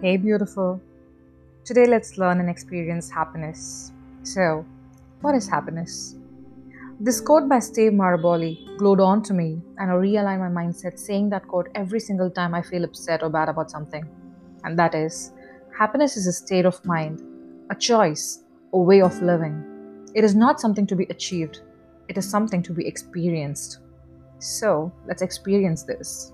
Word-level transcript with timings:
Hey, 0.00 0.16
beautiful. 0.16 0.80
Today, 1.64 1.84
let's 1.84 2.18
learn 2.18 2.38
and 2.38 2.48
experience 2.48 3.10
happiness. 3.10 3.90
So, 4.22 4.64
what 5.22 5.34
is 5.34 5.48
happiness? 5.48 6.14
This 7.00 7.20
quote 7.20 7.48
by 7.48 7.58
Steve 7.58 7.90
Maraboli 7.90 8.78
glowed 8.78 9.00
onto 9.00 9.34
me, 9.34 9.60
and 9.76 9.90
I 9.90 9.94
realigned 9.94 10.38
my 10.38 10.62
mindset 10.62 11.00
saying 11.00 11.30
that 11.30 11.48
quote 11.48 11.68
every 11.74 11.98
single 11.98 12.30
time 12.30 12.54
I 12.54 12.62
feel 12.62 12.84
upset 12.84 13.24
or 13.24 13.28
bad 13.28 13.48
about 13.48 13.72
something. 13.72 14.06
And 14.62 14.78
that 14.78 14.94
is 14.94 15.32
happiness 15.76 16.16
is 16.16 16.28
a 16.28 16.32
state 16.32 16.64
of 16.64 16.84
mind, 16.84 17.20
a 17.70 17.74
choice, 17.74 18.44
a 18.72 18.78
way 18.78 19.02
of 19.02 19.20
living. 19.20 19.64
It 20.14 20.22
is 20.22 20.36
not 20.36 20.60
something 20.60 20.86
to 20.86 20.94
be 20.94 21.06
achieved, 21.06 21.62
it 22.06 22.16
is 22.16 22.30
something 22.30 22.62
to 22.62 22.72
be 22.72 22.86
experienced. 22.86 23.80
So, 24.38 24.92
let's 25.08 25.22
experience 25.22 25.82
this. 25.82 26.32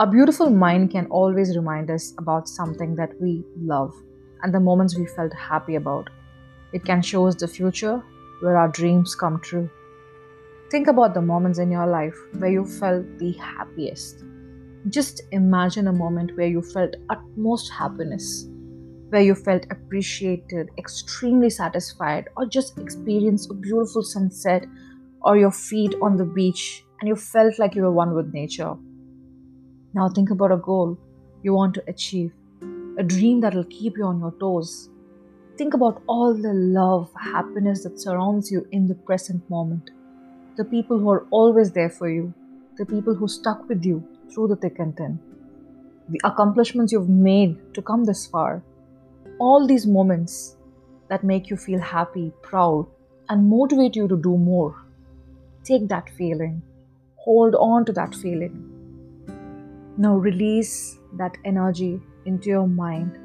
A 0.00 0.06
beautiful 0.06 0.48
mind 0.48 0.92
can 0.92 1.04
always 1.08 1.54
remind 1.54 1.90
us 1.90 2.14
about 2.16 2.48
something 2.48 2.96
that 2.96 3.10
we 3.20 3.44
love 3.60 3.92
and 4.42 4.54
the 4.54 4.58
moments 4.58 4.96
we 4.96 5.04
felt 5.04 5.30
happy 5.34 5.74
about. 5.74 6.08
It 6.72 6.86
can 6.86 7.02
show 7.02 7.26
us 7.26 7.34
the 7.34 7.46
future 7.46 8.02
where 8.40 8.56
our 8.56 8.68
dreams 8.68 9.14
come 9.14 9.38
true. 9.42 9.68
Think 10.70 10.86
about 10.86 11.12
the 11.12 11.20
moments 11.20 11.58
in 11.58 11.70
your 11.70 11.86
life 11.86 12.16
where 12.38 12.50
you 12.50 12.64
felt 12.64 13.04
the 13.18 13.32
happiest. 13.32 14.24
Just 14.88 15.20
imagine 15.32 15.86
a 15.86 15.92
moment 15.92 16.34
where 16.34 16.48
you 16.48 16.62
felt 16.62 16.96
utmost 17.10 17.70
happiness, 17.70 18.48
where 19.10 19.20
you 19.20 19.34
felt 19.34 19.66
appreciated, 19.70 20.70
extremely 20.78 21.50
satisfied, 21.50 22.26
or 22.38 22.46
just 22.46 22.78
experienced 22.78 23.50
a 23.50 23.54
beautiful 23.54 24.02
sunset 24.02 24.64
or 25.20 25.36
your 25.36 25.52
feet 25.52 25.94
on 26.00 26.16
the 26.16 26.24
beach 26.24 26.86
and 27.00 27.08
you 27.08 27.16
felt 27.16 27.58
like 27.58 27.74
you 27.74 27.82
were 27.82 27.92
one 27.92 28.14
with 28.14 28.32
nature. 28.32 28.74
Now 29.92 30.08
think 30.08 30.30
about 30.30 30.52
a 30.52 30.56
goal 30.56 30.96
you 31.42 31.52
want 31.52 31.74
to 31.74 31.82
achieve, 31.88 32.32
a 32.96 33.02
dream 33.02 33.40
that 33.40 33.54
will 33.54 33.64
keep 33.64 33.96
you 33.96 34.04
on 34.04 34.20
your 34.20 34.32
toes. 34.38 34.88
Think 35.56 35.74
about 35.74 36.00
all 36.06 36.32
the 36.32 36.54
love, 36.54 37.10
happiness 37.18 37.82
that 37.82 37.98
surrounds 37.98 38.52
you 38.52 38.68
in 38.70 38.86
the 38.86 38.94
present 38.94 39.48
moment. 39.50 39.90
The 40.56 40.64
people 40.64 40.98
who 40.98 41.10
are 41.10 41.26
always 41.30 41.72
there 41.72 41.90
for 41.90 42.08
you, 42.08 42.32
the 42.78 42.86
people 42.86 43.14
who 43.14 43.26
stuck 43.26 43.68
with 43.68 43.84
you 43.84 44.06
through 44.32 44.48
the 44.48 44.56
thick 44.56 44.78
and 44.78 44.96
thin, 44.96 45.18
the 46.08 46.20
accomplishments 46.22 46.92
you've 46.92 47.08
made 47.08 47.74
to 47.74 47.82
come 47.82 48.04
this 48.04 48.26
far. 48.26 48.62
All 49.40 49.66
these 49.66 49.88
moments 49.88 50.56
that 51.08 51.24
make 51.24 51.50
you 51.50 51.56
feel 51.56 51.80
happy, 51.80 52.32
proud, 52.42 52.86
and 53.28 53.50
motivate 53.50 53.96
you 53.96 54.06
to 54.06 54.16
do 54.16 54.36
more. 54.36 54.76
Take 55.64 55.88
that 55.88 56.10
feeling, 56.10 56.62
hold 57.16 57.56
on 57.56 57.84
to 57.86 57.92
that 57.94 58.14
feeling 58.14 58.79
now 60.00 60.16
release 60.16 60.98
that 61.18 61.36
energy 61.44 62.00
into 62.24 62.48
your 62.48 62.66
mind. 62.66 63.18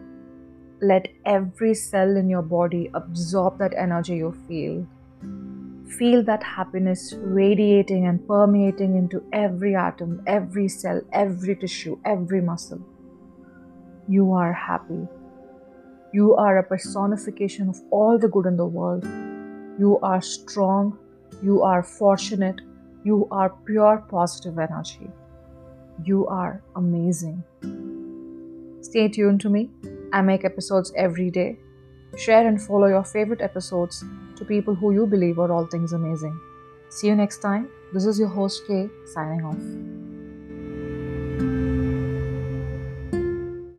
Let 0.82 1.08
every 1.26 1.74
cell 1.74 2.18
in 2.18 2.30
your 2.30 2.42
body 2.42 2.92
absorb 2.94 3.60
that 3.60 3.74
energy 3.78 4.18
you 4.18 4.34
feel. 4.46 4.86
Feel 5.98 6.22
that 6.24 6.44
happiness 6.44 7.14
radiating 7.18 8.08
and 8.08 8.28
permeating 8.28 8.98
into 8.98 9.24
every 9.32 9.74
atom, 9.74 10.22
every 10.28 10.68
cell, 10.68 11.00
every 11.14 11.56
tissue, 11.56 11.98
every 12.04 12.42
muscle. 12.42 12.82
You 14.10 14.34
are 14.34 14.52
happy. 14.52 15.08
You 16.12 16.36
are 16.36 16.58
a 16.58 16.64
personification 16.64 17.70
of 17.70 17.82
all 17.90 18.20
the 18.20 18.28
good 18.28 18.48
in 18.48 18.58
the 18.58 18.66
world. 18.66 19.06
You 19.80 19.98
are 20.04 20.22
strong. 20.22 20.98
You 21.42 21.62
are 21.62 21.84
fortunate. 21.84 22.60
You 23.06 23.30
are 23.32 23.52
pure 23.66 24.06
positive 24.10 24.60
energy. 24.60 25.10
You 26.04 26.28
are 26.28 26.62
amazing. 26.76 27.44
Stay 28.82 29.08
tuned 29.08 29.42
to 29.42 29.50
me. 29.50 29.70
I 30.14 30.22
make 30.22 30.46
episodes 30.46 30.94
every 30.96 31.32
day. 31.32 31.58
Share 32.18 32.48
and 32.48 32.62
follow 32.62 32.88
your 32.88 33.04
favorite 33.04 33.42
episodes 33.42 34.04
to 34.38 34.46
people 34.46 34.76
who 34.76 34.94
you 34.94 35.08
believe 35.08 35.40
are 35.40 35.52
all 35.52 35.66
things 35.66 35.94
amazing. 35.94 36.40
See 36.90 37.08
you 37.08 37.16
next 37.16 37.40
time. 37.40 37.70
This 37.94 38.06
is 38.06 38.20
your 38.20 38.30
host 38.30 38.64
Kay 38.68 38.90
signing 39.06 39.44
off. 39.44 39.95